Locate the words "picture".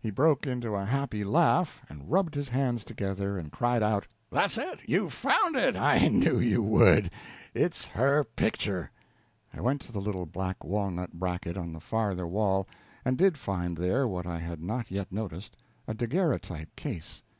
8.22-8.92